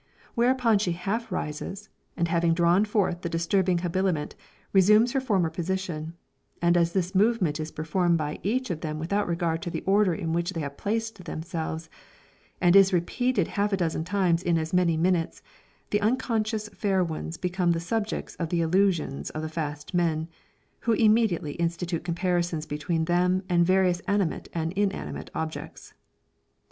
Whereupon 0.33 0.79
she 0.79 0.93
half 0.93 1.31
rises, 1.31 1.87
and 2.17 2.27
having 2.27 2.55
drawn 2.55 2.85
forth 2.85 3.21
the 3.21 3.29
disturbing 3.29 3.77
habiliment, 3.77 4.33
resumes 4.73 5.11
her 5.11 5.21
former 5.21 5.51
position: 5.51 6.15
and 6.59 6.75
as 6.75 6.93
this 6.93 7.13
movement 7.13 7.59
is 7.59 7.69
performed 7.69 8.17
by 8.17 8.39
each 8.41 8.69
one 8.71 8.77
of 8.77 8.81
them 8.81 8.97
without 8.97 9.27
regard 9.27 9.61
to 9.61 9.69
the 9.69 9.83
order 9.83 10.15
in 10.15 10.33
which 10.33 10.53
they 10.53 10.61
have 10.61 10.75
placed 10.75 11.23
themselves, 11.25 11.87
and 12.59 12.75
is 12.75 12.91
repeated 12.91 13.47
half 13.49 13.71
a 13.73 13.77
dozen 13.77 14.03
times 14.03 14.41
in 14.41 14.57
as 14.57 14.73
many 14.73 14.97
minutes, 14.97 15.43
the 15.91 16.01
unconscious 16.01 16.67
fair 16.69 17.03
ones 17.03 17.37
become 17.37 17.69
the 17.69 17.79
subjects 17.79 18.33
of 18.37 18.49
the 18.49 18.63
allusions 18.63 19.29
of 19.29 19.43
the 19.43 19.49
fast 19.49 19.93
men, 19.93 20.27
who 20.79 20.93
immediately 20.93 21.51
institute 21.61 22.03
comparisons 22.03 22.65
between 22.65 23.05
them 23.05 23.43
and 23.47 23.67
various 23.67 23.99
animate 24.07 24.49
and 24.51 24.71
inanimate 24.73 25.29
objects. 25.35 25.93